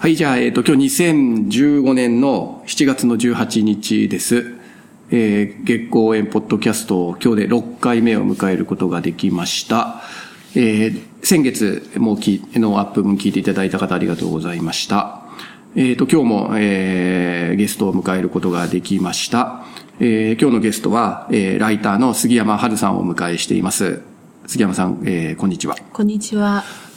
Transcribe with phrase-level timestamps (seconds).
[0.00, 4.54] はい、じゃあ、えっ、と、今日2015年の7月の18日です。
[5.10, 10.00] えー、月光園ポッドキャスト、今日で6回目を迎えることができました。
[10.54, 15.20] えー、先月もきのアップ分聞いていただいた方ありがとうございました。
[15.76, 19.66] えっ、と、今日も、えー、ゲストを迎えることができました。
[19.98, 24.00] えー、今日のゲストは、えー、ライターの杉山春さんをお迎えしています。
[24.46, 25.76] 杉山さん、えー、こんにちは。
[25.92, 26.89] こんにちは。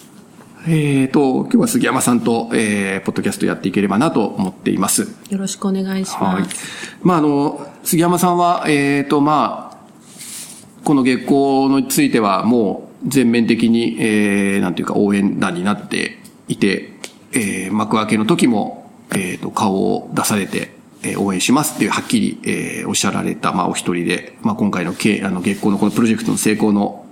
[0.66, 5.14] えーと、今日は杉山さんと、えー、ポッドキャストやっていければなと思っています。
[5.30, 7.00] よろしくお願いしはいます。。
[7.02, 16.94] まあ、あの、杉山さんは、えーと、まあ、この月光についてはもう全面的に、えー、なんていうか応援団になっていて、
[17.34, 20.72] えー、幕開けの時も、えーと、顔を出されて、
[21.04, 27.03] えー応援しますっていうはっきり、えー、おっしゃられた、まあ、お一人で、まあ、今回のけあの月光のこのプロジェクトの成功の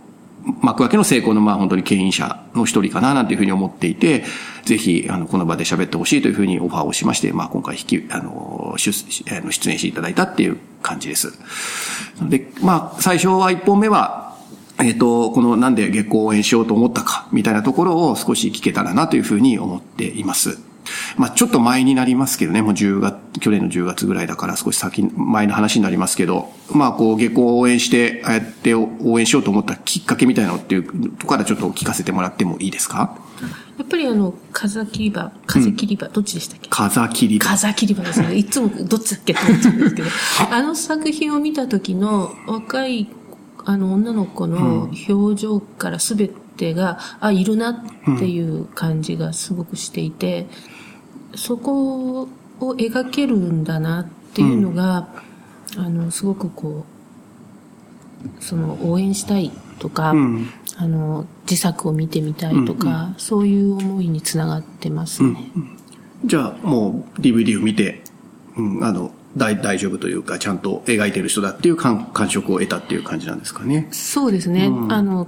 [0.62, 4.24] 幕開けの成功のまあ本当に牽引者の一人かななんていうふうに思っていて、
[4.66, 8.92] ぜひあのこの場で喋ってほしいというふうにオファーをしまして、まあ今回引き、あの、出
[9.36, 11.34] あの出演していただいたっていう感じです。
[12.30, 14.36] で、まあ最初は一本目は、
[14.80, 20.71] えっ、と、このなんで月光を応援しようと思ったかみたいなところを少し聞けたらなというふうに思っています。
[21.18, 33.18] まあちょっと前になりますけどね、もう10月、去年の10月ぐらいだから少し先、前の話になりますけど、まあこう、下校を応援して、ああやって応援しようと思ったきっかけみたいなのっていうところからちょっと聞かせてもらってもいいですか？
[33.78, 36.70] やっぱりあの、風切り場、風切り場、どっちでしたっけ？
[36.70, 37.46] 風切り場。
[37.46, 38.36] 風切り場ですね。
[38.36, 40.10] いつもどっちだっけって思っちゃうんですけど、
[40.52, 43.08] あの作品を見た時の若い
[43.66, 47.84] あの女の子の表情からすべてが、あ、いるなっ
[48.20, 50.48] ていう感じがすごくしていて、
[51.36, 52.28] そこを
[52.76, 55.08] 描けるんだなっていうのが、
[55.78, 56.86] あの、すごくこ
[58.40, 60.50] う、その応援したいとか、うん。
[60.78, 65.52] あの、自作を見てみたいとか、そういう思いにつながってますね。
[66.26, 68.02] じゃあもう DVD を見て、
[68.58, 73.88] うん、あの、大大丈夫というか、ちゃんと描いてる人だっていう感感触を得たっていう感じなんですかね。
[73.92, 74.68] そうですね。
[74.68, 75.28] うんあの、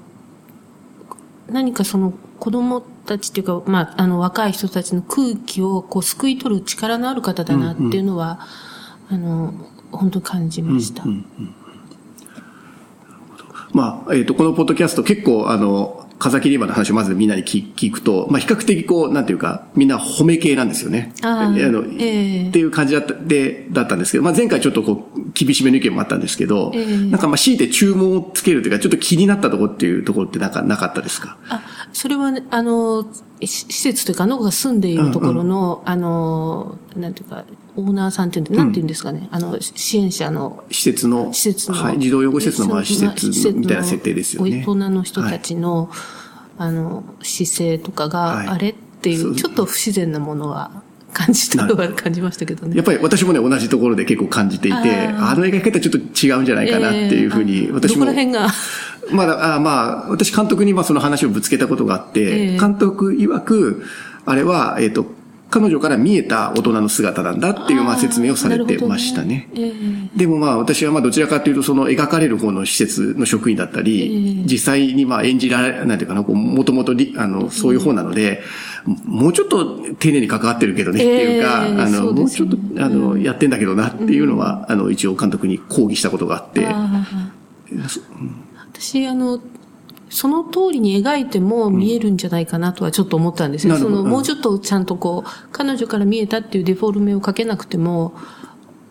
[1.49, 8.41] 何かその子供たちっていうか、まあ、あの若い人たちの空気をこう救い取る力のある方だなっていうのは、
[9.09, 9.53] あの、
[9.93, 11.05] 本当に感じました。
[13.71, 21.11] まあ、えっ、と、このポッドキャスト結構、あの、風切り場の話をまずみんなに聞聞くと、まあ、比較的こう、なんていうか、みんな褒め系なんですよね。
[21.21, 31.37] あーの、ええっていう感じだった、で、だったんですけど、まあ、前回ちょっとこう、厳しめの意見もあったんですけど、ええなんかまあ、強いて注文をつけるというか、ちょっと気になったところっていうところってなんかなかったですか？
[31.49, 31.61] あ、
[31.93, 33.05] それはね、あの、
[33.41, 37.45] し施設というか、あの子が住んでいるところの、あの、なんていうか、
[37.75, 40.63] オーナーさんっていうんで、なんていうんですかね、あの、支援者の。
[40.71, 44.63] 施設の、施設の、はい、児童養護施設のまあ、施まあ設のみたいな設定ですよね。
[44.65, 45.89] 大人の人たちの、
[46.57, 48.47] あの、姿勢とかが、はい。
[48.47, 49.31] あれっていそう。
[49.31, 50.83] う、ちょっと不自然なものは
[51.13, 52.75] 感じたのは感じましたけどね。
[52.75, 58.05] やっぱり私もね、同じところで結構感じていて、あの描き方ちょっと違うんじゃないかなっていうふうに、私も。
[58.05, 58.47] どこら辺が、
[59.11, 62.59] まだ、あまあ、私監督にまあその話をぶつけたことがあって、ええ。
[62.59, 63.83] 監督曰く、
[64.25, 65.05] あれは、えっ、と、
[65.53, 69.49] 彼女から見えた大人の姿なんだっていうまあ説明をされてましたね。
[69.53, 70.09] なるほどね。
[70.15, 74.43] でもまあ私はまあどちらかというとその描かれる方の施設の職員だったり、ええ。
[74.47, 78.41] 実際にまあ演じられ、なんていうかな、こう、もともとり、あの、そういう方なので、
[79.05, 82.21] もうちょっと丁寧に関わってるけどねっていうか、ええあの、ね。
[82.21, 86.67] もうちょっと、あの、やってんだけどなっていうのは、あの、一応監督に抗議したことがあって、
[88.73, 89.39] 私、あの、
[90.09, 93.73] その通りに描いても見えるんじゃないかなとはちょっと思ったんですよ。
[93.73, 98.13] なるほどその、もうちょっとちゃんとこう、彼女から見えたっていうデフォルメをかけなくても、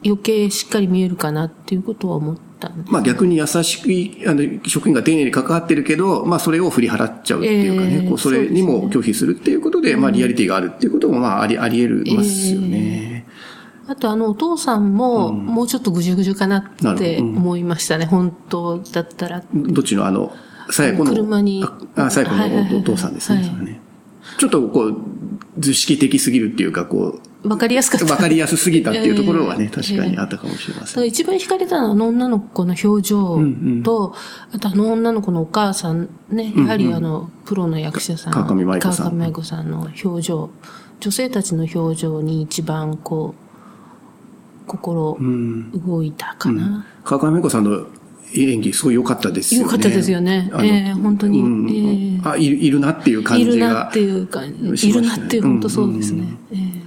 [0.05, 2.93] 余計しっかり見えるかなっていうことは思ったんです。
[2.93, 13.12] まあ逆に優しく、あの、職員が丁寧に関わってるけど、まあそれを振り払っちゃうっていうかね、ええこうそれにも拒否するっていうことで、まあリアリティがあるっていうこともまああり、あり得るますよね。
[13.93, 18.07] あとあのお父さんも、もうちょっとぐじゅぐじゅかなって思いましたね。
[18.07, 19.43] 本当だったら。
[19.53, 20.33] どっちのあの、
[20.71, 21.63] さやこの、車に。
[21.97, 23.51] あ、あさやこはいはいはいのお父さんですね、はい。
[23.51, 23.81] それね。
[24.39, 24.97] ちょっとこう、
[25.59, 28.15] 図式的すぎるっていうか、こわかりやすかっう、た。
[28.15, 29.83] わかりやすすぎたっていうところはね、 ええ。
[29.83, 31.07] 確かにあったかもしれまだせん。
[31.07, 33.41] 一番惹かれたのはあの女の子の表情。
[33.85, 34.15] と、
[34.53, 39.07] あとあの女の子のお母さんね、やはりあの、プロの役者さん、川上麻衣子さん。
[39.07, 40.51] 川上麻衣子さんの表情、
[41.01, 43.42] 女性たちの表情に一番こう、
[44.67, 45.17] 心
[45.87, 46.85] 動いたかな。
[47.05, 47.87] 川上美子さんの
[48.35, 49.65] 演技すごい良かったですよね。
[49.65, 50.51] 良かったですよね。
[50.63, 51.41] ええ本当に。
[51.41, 51.69] うん。
[51.71, 52.21] ええ。
[52.25, 53.53] あいる、いるなっていう感じが。
[53.53, 56.37] いるなっていうか、いるなっていう、本当そうですね。
[56.51, 56.83] ええ。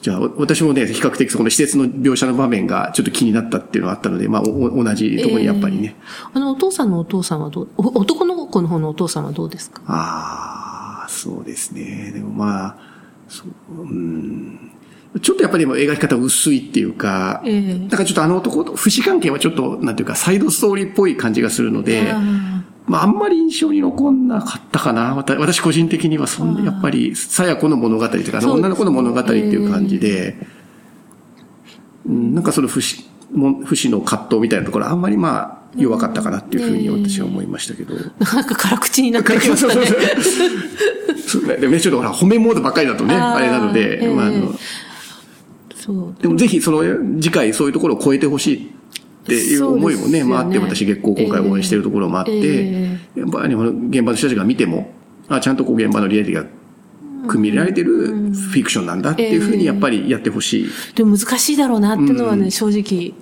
[0.00, 5.96] じゃあ、私もね、比較的そこの施設の描写の場面がちょっと気になったっていうのがあったので、まあ、お同じところにやっぱりね。
[6.32, 9.82] あの、お父さんのお父さんはどう、お男の子の方のお父さんはどうですか？
[9.86, 12.12] ああ、そうですね。
[12.14, 12.76] でもまあ、
[13.28, 14.70] そううん
[15.20, 17.88] ちょっとやっぱり描き方薄いっていうか、ええ。
[17.88, 22.20] だからちょっとあの男と、不死関係はちょっと、なんていうか、サイドストーリーっぽい感じがするので、あ
[22.86, 25.14] まああんまり印象に残んなかったかな。
[25.16, 30.60] 私個人的にはそんな、やっぱり、さや子の物語というか、女の子の物語っていう感じで、うん
[32.10, 37.94] なんかその不死、も不死の葛藤みたいなところあんまりまあ弱かったかなっていうふうに私は思いましたけど。
[37.94, 39.86] ーなんか辛口になってきましたね。
[41.26, 41.56] そうね。
[41.58, 44.14] でもね、ちょっとほら、褒めモードばっかりだとね、あれなので、ええ。
[44.14, 44.52] まあ、あの、
[45.80, 46.14] そう。
[46.20, 46.82] でもぜひその
[47.20, 48.70] 次回そういうところを超えてほしい
[49.22, 54.92] っていう思いもね、ねまああって私月光今回応援してるところもあって、えやっぱり現場の人たちが見ても、
[55.28, 56.48] あちゃんとこう現場のリアリティが
[57.28, 60.66] 組み入れられてるフィクションなんだっていうふうにやっぱりやってほしい。
[60.94, 63.14] でも難しいだろうなっていうのはね、正直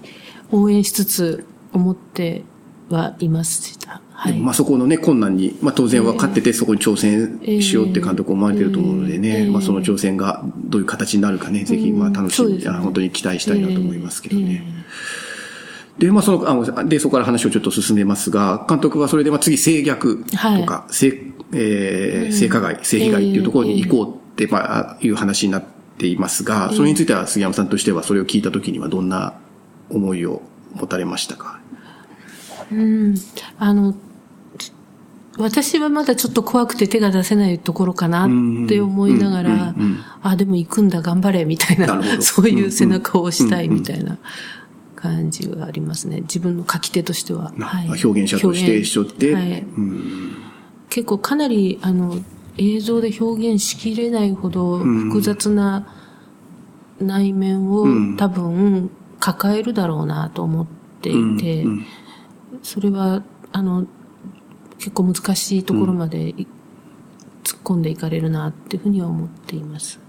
[0.51, 2.45] 応援しつつ思って
[2.89, 4.01] はいました。
[4.13, 4.39] はい。
[4.39, 12.69] まあそこのね、困難に、まあ当然分かっててそこに挑戦しようって監督思われてると思うのでね、ええまあその挑戦がどういう形になるかね、ぜひまあ楽しみ、ね。
[12.69, 14.63] あ本当に期待したいなと思いますけどね。
[16.01, 20.23] えで、まあ、その、あの、で、そこから話をちょっと進めますが、監督はそれで、まあ、次、性虐
[20.61, 21.09] とか、性、
[21.53, 25.65] えー性加害、性被害っていうところに行こうって、まあ、いう話になっ
[25.99, 29.35] ていますが、それについては杉山さんとしては、それを聞いたときにはどんな
[29.91, 30.43] 思いを
[30.75, 31.59] 持たれましたか？
[32.71, 33.15] うん。
[33.59, 33.97] あの、
[35.39, 39.75] 私はまだちょっと怖くて手が出せないところかなって思いながら、
[40.23, 44.19] あ、でも行くんだ、頑張れ、みたいな、 そういう背中を押したいみたいな
[44.97, 46.23] 感じがありますね。
[46.23, 47.53] 自分の書き手としては。
[47.59, 47.89] はい。
[48.05, 49.65] 表現者として一緒って、はい。
[50.91, 52.19] 結構かなり、あの、
[52.57, 55.87] 映像で表現しきれないほど複雑な
[57.01, 57.87] 内面を
[58.17, 58.91] 多分
[59.21, 60.67] 抱えるだろうなと思っ
[61.01, 61.65] ていて、
[62.63, 63.87] それは、あの、
[64.79, 66.47] 結構難しいところまでい
[67.45, 70.01] 突っ込んでいかれるなっていうふうには思っています。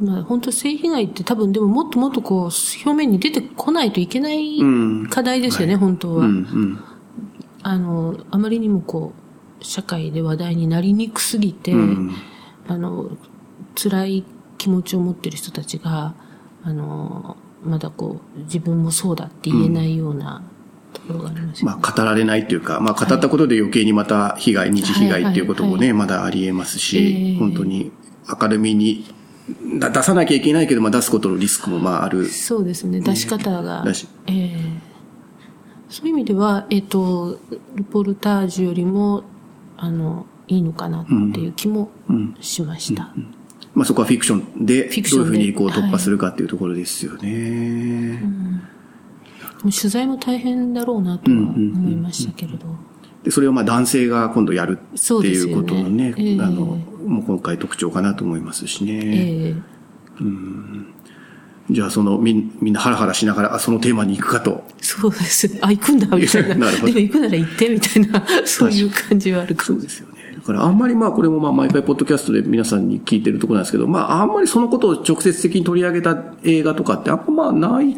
[0.00, 6.26] まあ、本当性被害って多分でももっともっとこう表面に出てこないといけないん課題ですよね、本当は。
[6.26, 6.84] うん、うん。
[7.62, 9.12] あの、あまりにもこ
[9.60, 11.72] う、社会で話題になりにくすぎて、
[12.66, 13.10] あの、
[13.76, 14.24] 辛い
[14.58, 16.14] 気持ちを持ってる人たちが、
[16.64, 20.42] あの、まだこう、自分もそうだって言えないような
[21.62, 27.92] まあ、語られないというか、まあ、語ったことで余計にまた被害、二次被害っていうこともね、まだあり得ますえしえ、本当に
[28.40, 29.04] 明るみに
[29.78, 32.26] だ出さなきゃいけないけど、まあ、出すことのリスクもまあある。
[32.26, 33.84] そうですね、出し方が。
[34.26, 34.56] ええ。
[35.88, 37.38] そういう意味では、えっ、と、
[37.74, 39.24] ルポルタージュよりも、
[39.76, 41.90] あの、いいのかなっていう気も
[42.40, 43.12] しました。
[43.74, 48.20] まあ、そこはフィクションで、どういうふうにこう突破するかっていうところですよね。
[48.20, 48.60] でも
[49.70, 52.66] 取材も大変だろうなとは思いましたけれど。
[53.22, 56.76] で、それをまあ男性が今度やるっていうことのね、ええあの、
[57.06, 59.00] もう今回特徴かなと思いますしね。
[59.04, 59.72] ええ
[61.70, 64.64] じゃあそのみんみんなハラハラしながら、あ、そのテーマに行くかと。
[64.80, 65.58] そうです。
[65.62, 66.54] あ、行くんだ、みたいな。
[66.56, 70.12] なるほどでも行くなら行って、みたいな、そういう感じはあるかもそうですよね。
[70.34, 77.96] だからあんまりまあこれもまあ毎回ポッドキャストで皆さんに聞いてるところなんですけど、まああんまりそのことを直接的に取り上げた映画とかってあんままあない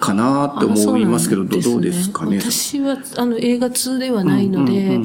[0.00, 2.40] かなって思いますけど、あどどうですかね？
[2.40, 5.00] 私は、あの、映画通ではないので、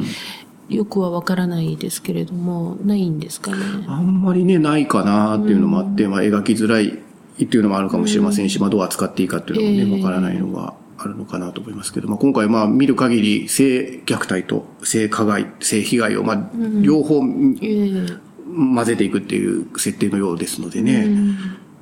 [0.69, 3.57] よくはわからないですけれども、ないんですかね？
[3.87, 6.91] あんまりね、ないかなっていうのもあって、まあ描きづらいっ
[7.35, 16.49] ていうのもあるかもしれませんし、まあどう扱っていいかっていうのもね、わからないのがあるのかなと思いますけど、まあ今回まあ見る限り性虐待と性加害、性被害をまあ
[16.81, 17.21] 両方
[17.61, 18.33] ええ。
[18.55, 21.07] 混ぜていくっていう設定のようですのでね、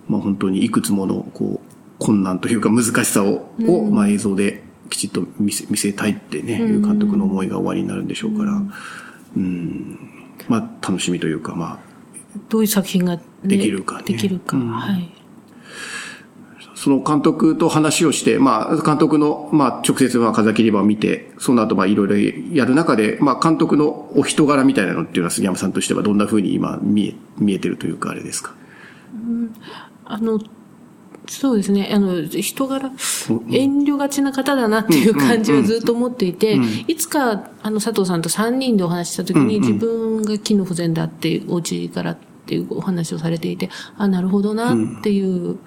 [0.07, 1.60] まあ本当にいくつものこう
[2.01, 8.61] 困難というか難しさを、をまあ映像できちっと見せ見せたいってね、いう監督の思いが終わりになるんでしょうから、
[9.37, 9.99] うん、
[10.49, 11.79] まあ楽しみというかまあ
[12.49, 14.03] どういう作品が、ね、できるかね。
[14.05, 14.57] できるか。
[14.57, 14.69] うん。
[14.69, 15.11] はい。
[16.73, 28.55] その監督と話をして、まあ、監督の、まあ、直接は風切り場を見て、その後、まあ、いろいろやる中で、まあ、監督のお人柄みたいなのっていうのは杉山さんとしてはどんな風に今見え、見えてるというか、あれですか？
[30.05, 30.39] あの、
[31.27, 31.89] そうですね。
[31.93, 32.91] あの、人柄、
[33.49, 45.57] 遠慮がちな方だなっていう感じはずっと思っていて、いつか、あの、佐藤さんと3人でお話しした時に、自分が機能不全だっていう、お家からっていうお話をされていて、あ、なるほどなっていう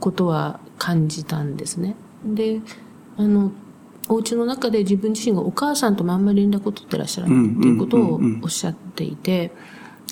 [0.00, 1.96] ことは感じたんですね。
[2.24, 2.60] で、
[3.16, 3.52] あの、
[4.08, 9.52] お家の中で自分自身がお母さんともあんまり連絡を取ってらっしゃらないっていうことをおっしゃっていて、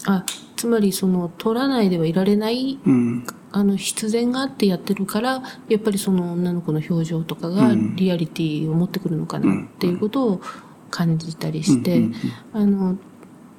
[0.06, 0.24] あ、
[0.56, 3.26] つまりその、取らないではいられないうん。
[3.52, 10.40] あの必然があってやってるからやっぱりその女の子の表情とかがリアリティを持ってくるのかなっていうことを
[10.90, 12.08] 感じたりして、
[12.52, 12.96] あの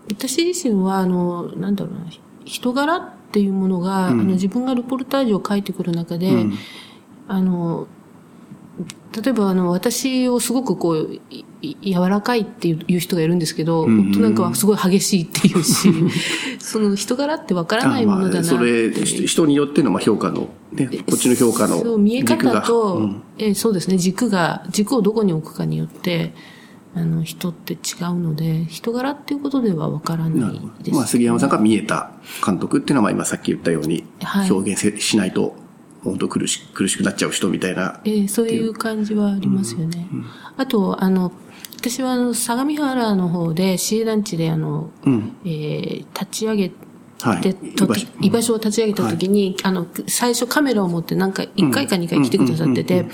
[0.10, 2.06] 私自身は、あの、なんだろうな、
[2.46, 6.54] 人柄っていうものが、あの自分がルポルタージュを書いてくる中で、うん。
[7.28, 7.88] あの、
[9.22, 11.20] 例えばあの、私をすごくこう、
[11.62, 15.90] いい柔らかいっていういう人がいるんですけど、んうん夫なんかはすごい激しいっていうし、
[16.60, 18.50] その人柄ってわからないものだなって。
[18.50, 26.34] それ、ひ人によってのまあ評価の、ね、こっちの評価のそう、見え方と、うんえーそうですね、軸が、軸をどこに置くかによって、
[26.96, 27.78] あの、人って違
[28.12, 30.62] うので、人柄っていうことではわからなない。
[30.84, 30.96] です。
[30.96, 32.12] まあ、杉山さんが見えた
[32.46, 35.56] 監督っていうのは、まあ今さっき言ったようにはい、表現せしないと、
[36.04, 38.02] 本当苦し苦しくなっちゃう人みたいな。
[38.06, 40.08] えーそういう感じはありますよね。
[40.58, 41.32] あと、あの、
[41.78, 45.36] 私はあの、相模原の方で、市営団地であの、うん。
[45.46, 46.72] えー立ち上げ
[47.22, 47.42] はい。
[47.42, 48.08] で、と居場所。
[48.22, 53.06] 居場所を立ち上げた時に、あの、最初カメラを持ってなんか1回か2回来てくださってて、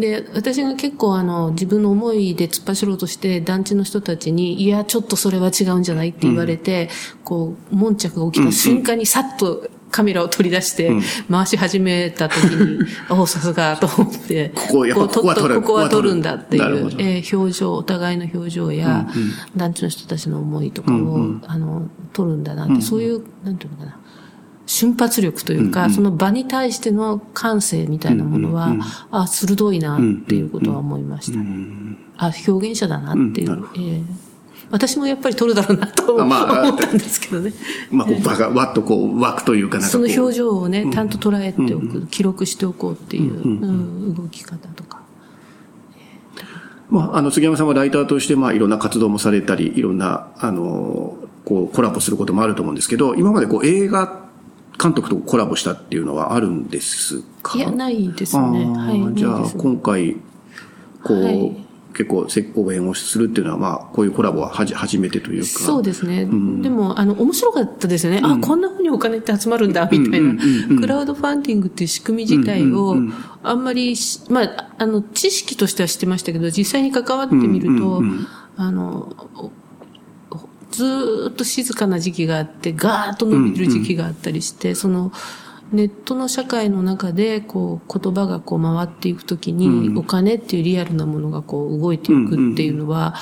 [0.00, 6.90] で、私が結構あの、自分の思いで突っ走ろうとして、団地の人たちに、いや、ちょっとそれは違うんじゃないって言われて、
[7.22, 10.90] こう、悶着が起きた瞬間にさっとカメラを取り出して、
[11.30, 15.60] 回し始めた時に、 おお、さすがと思って、ここやここは撮る。
[15.60, 19.06] ここは撮るんだっていうえー表情、お互いの表情や、
[19.54, 23.96] 団地の人たちの思いとかを、あの、撮るんだなって、そういう、なんていうのかな、
[24.64, 28.74] 瞬発力というか、その場に対しての感性みたいなものは、
[29.10, 31.38] あ、鋭いなっていうことは思いました。
[31.38, 31.46] ね。
[32.16, 33.52] あ、表現者だなっていう。
[33.52, 34.31] うんえー
[34.70, 37.52] 私もやっぱり撮るだろうなと思あまあったんですけどね。
[37.90, 39.88] まあ、こう、場が、わっとこう、湧くというかなんか。
[39.88, 45.02] その表情をね、ちゃんと捉えておく、記録しておこうっていう、うん動き方とか。
[46.88, 54.22] まあ、あの、杉山さんはライターとして、まあ、いろんな活動もされたり、いろんな、あの、こう、コラボすることもあると思うんですけど、今までこう、映画
[54.82, 57.58] 監督とコラボしたっていうのはあるんですか？
[57.58, 58.60] いや、ないですあね。
[58.64, 59.14] ーはい。
[59.14, 60.16] じゃあ、今回、
[61.02, 61.61] こう、はい
[61.92, 65.46] 結構、石膏弁をするっていうのは、まあ、こういうコラボははじ初めてというか。
[65.46, 66.24] そうですね。
[66.24, 66.30] で
[66.70, 68.20] も、あの、面白かったですよね。
[68.22, 70.34] あ、こんな風にお金って集まるんだ、みたいな。
[70.80, 72.96] クラウドファンディングっていう仕組み自体を、
[73.42, 78.02] あんまりし、まあ、あの、知識としては知ってましたけど、実際に関わってみると、
[78.56, 79.50] あの、お
[80.72, 85.12] ずーっと静かな時期があって、ガーッと伸びる時期があったりして、その、
[85.72, 93.14] ネットの社会の中で、こう、言葉がこう回っていくときに、お金っていうリアルなものがこう動いていくっていうのは、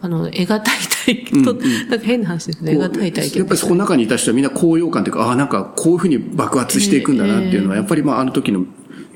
[0.00, 0.62] あの、得難い
[1.06, 8.64] 体験と、なんか変な話ですけど、得難い体験やっぱりそこの中にいた人はみんな高揚感というか、ああ、なんかこういうふうに爆発していくんだなっていうのは、やっぱりまああの時の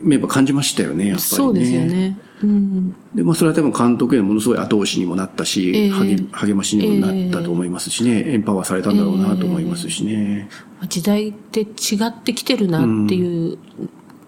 [0.03, 1.37] メンバー感じましたよね、やっぱりね。
[1.37, 1.81] そうですよ。
[1.83, 2.19] ね。
[2.43, 2.95] うん。
[3.15, 5.91] で、まあそれは多分監督へのものすごい後押しにもなったし、ええ。
[5.91, 10.49] 励励ましにもなったと思いますしね、エンパワーされたんだろうなと思いますしね。
[10.89, 11.67] 時代って違
[12.07, 13.59] ってきてるなっていう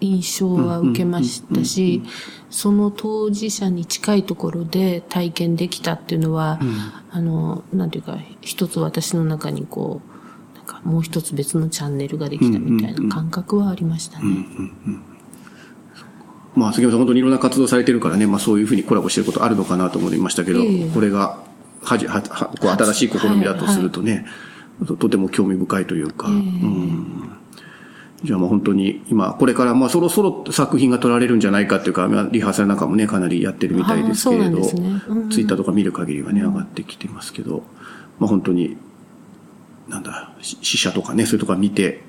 [0.01, 2.03] 印象は受けましたし、
[2.51, 6.61] その当事者に近いところで体験できたっていうのは、
[7.11, 10.01] あの、なんていうか、一つ私の中にこ
[10.85, 14.47] う、もう一つ別のチャンネルができたみたいな感覚はありましたね。
[16.55, 20.91] まあ杉山さん本当にいろんな活動されてるからね、まあそういうふうにコラボしてることあるのかなと思いましたけど、ええ。
[20.91, 21.43] これが
[21.83, 24.27] はじははこう新しい試みだとするとね、
[24.87, 27.31] ととても興味深いというか、うん。
[28.23, 35.03] じゃあもう本当に今、これからまあそろそろ作品が撮られるんじゃないかっていうか、まあリハーサルなんかもね、かなりやってるみたいですけれど、ね。
[35.09, 37.65] うんツイッターとか見る限りはね、上がってきてますけど、
[38.19, 38.77] まあ本当に、
[39.89, 42.03] なんだ、し試写とかね、そういうところ見て、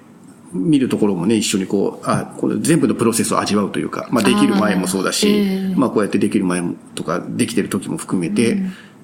[0.55, 5.75] 見るところもね、一緒にこう、あ、これ全部のプロセスを味わうというか、まあできる前もそうだし、あーええ。
[5.75, 8.57] まあこうやってできる前もとか、できてる時も含めて、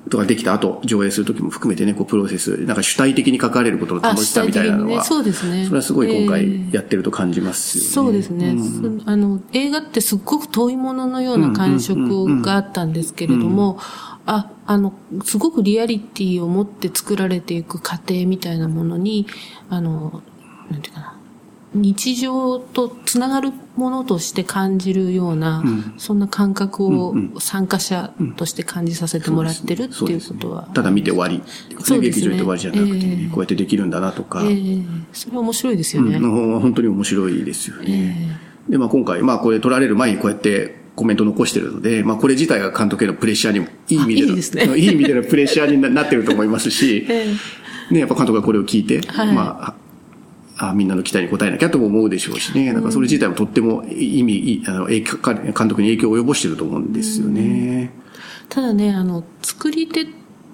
[0.09, 5.65] とかできた後、上映する時も含めてね、こうプロセス、なんか主体的に関われることの楽しさみたいなのは、ねそうですね。
[5.65, 7.89] それはすごい今え回やってると感じますよね。
[7.89, 8.55] そうですね、
[9.03, 9.41] そあの。
[9.53, 13.77] 映画ってすっごく遠いもののような感触があったんですけれども、
[14.25, 14.93] あ、あの、
[15.23, 19.27] すごくリアリティを持って作られていく過程みたいなものに、
[19.69, 20.23] あの、
[20.69, 21.15] なんていうかな、
[21.73, 25.63] 日常とつながるものとして感じるような、
[25.97, 30.67] そんな感覚を参加者として感じさせてもらってるっていうことは。
[30.73, 31.41] ただ見て終わり。
[31.83, 32.25] そうですね。
[32.25, 33.29] 劇場で終わりじゃなくて、ええ。
[33.29, 34.83] こうやってできるんだなとか、ええ。
[35.13, 36.19] それは面白いですよね。
[36.19, 38.37] の本当に面白いですよね。
[38.67, 44.77] で、まあ今回、まあこれ撮られる前にこうやってコメント残してるので、まあこれ自体が監督へのプレッシャーにも、いい意味での、あいいですね。
[44.77, 47.33] いい意味でのプレッシャーにななってると思いますし、 え。
[47.91, 49.33] ね、やっぱ監督がこれを聞いて、はい。
[49.33, 49.80] まあ、
[50.63, 52.71] あみんなの期待に応えなきゃとも思うでしょうしね。
[52.71, 57.91] なんかそれ自体もとっても意味、あの影響監督に影響を及ぼしてると思うんですよね。
[58.49, 60.05] ただね、あの、作り手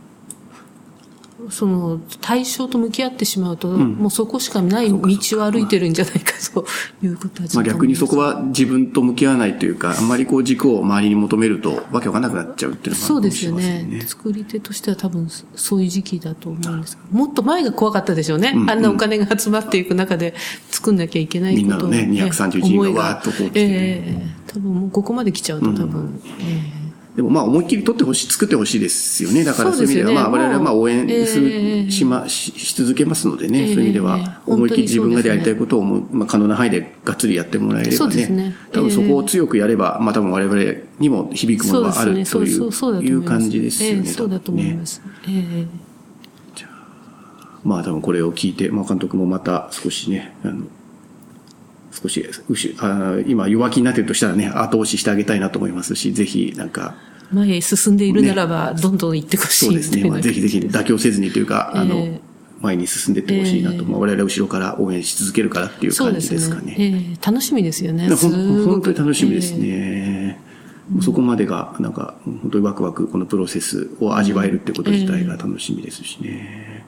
[1.49, 4.99] その対象と向き合ってしまうと、もうそこしかない道
[5.41, 6.65] を歩いてるんじゃないかと
[7.03, 14.01] いうことはまあ逆にそこは自分と向き合わないというか、あんまりこう軸を周りに求めるとわけわかんなくなっちゃうっていうのがそうですよね。
[14.05, 16.97] 作り手としては多分そういう時期だと思うんです。
[17.11, 18.51] もっと前が怖かったでしょうね。
[18.55, 20.33] うんうん、あんなお金が集まっていく中で
[20.69, 23.01] 作んなきゃいけないことみんなのね、231人が。
[23.01, 26.78] わーっとこう来て、えー、多分もうここまで来ちゃうと多分、うん、えー
[27.19, 29.43] でもまあ思いっきり取ってほしい、作ってほしいですよね。
[29.43, 44.05] だからそういう意味では、まあ我々はまあ応援する、しま、し続けますのでね、そういう意味では、思いっきり自分がやりたいことをまあ可能な範囲でがっつりやってもらえればね、多分そこを強くやれば、まあ多分我々にも響くものがあるという感じですよね。
[44.05, 45.01] そうだと思います。
[46.55, 50.63] じゃあ、まあ多分これを聞いて、まあ監督もまた少しね、あの、
[51.91, 52.29] 少し、
[52.79, 56.95] あ今弱気になってるとしたらね、後押ししてあげたいなと思いますし、ぜひなんか、
[57.31, 60.09] 前へ進んでいるならば、どんどん行ってほしい、ね、そうですね。
[60.09, 62.19] まあ、ぜひぜひ妥協せずにというか、あの、えー、
[62.61, 66.65] 前に進んでいってほしいなと、まあ、我々は後ろから応援し続けるからっていう感じですかね。
[66.65, 68.09] ねえー、楽しみですよね。
[68.09, 69.59] 本当に楽しみですね。
[69.67, 76.85] えー、そこまでが、なんか、本当にワクワク、このプロセスを味わえるってこと自体が楽しみですしね。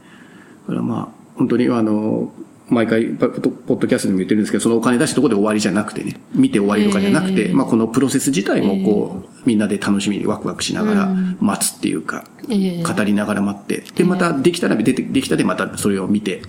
[0.68, 2.32] だからまあ、本当にあの、
[2.72, 16.42] 毎回、ポッドキャストでも言ってるんですけど、そのお金出したところで終わりじゃなくてね、見て終わりとかじゃなくて、まあこのプロセス自体もこう、みんなで楽しみにワクワクしながら待つっていうか、語りながら待って、で、またできたら出て、できたでまたそれを見て、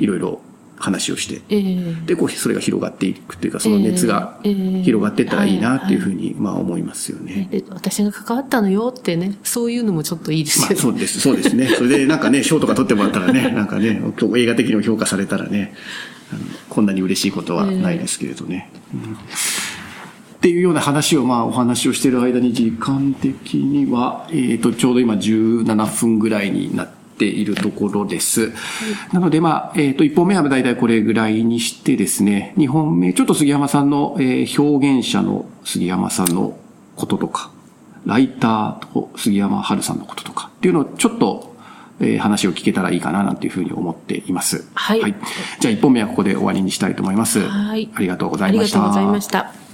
[0.00, 0.40] いろいろ
[0.78, 7.64] 話をして、えー、で、こう、それが広がっていくというか、その熱が広がっていったらいいなっていうふうに、まあ思いますよね、で。
[7.70, 10.74] 私が関わったのよってね、そういうのもちょっといいですよね。
[10.74, 11.66] まあそうです、そうですね。
[11.68, 14.00] それでなんかね、賞とか取ってもらったらね、 なんかね、
[14.36, 15.74] 映画的にも評価されたらね、
[16.68, 18.70] こんなに嬉しいことはないですけれどね。
[18.92, 19.16] えーうん
[20.38, 26.88] っていうような話を、まあ、お話をしている間に、時間的には、えっ、ー、と、ちょうど今17分ぐらいにな
[27.18, 28.52] っているところです。
[29.12, 36.56] なので、まあ、えっ、ー、と、1本目は大体これぐらいにしてですね、2本目、ちょっと杉山さんの、えー、表現者の杉山さんの
[36.94, 37.50] こととか、
[38.06, 41.56] ライターと杉山春さんのこととかっていうのをちょっと、
[42.00, 44.64] えー、話を聞けたらいいかななんていうふうに思っています。
[44.74, 45.00] はい。
[45.00, 45.14] はい、
[45.58, 47.40] じゃあ1本目はここで終わりにしたいと思います。
[47.40, 47.90] はい。
[47.92, 48.78] ありがとうございました。
[48.78, 49.67] ありがとうございました。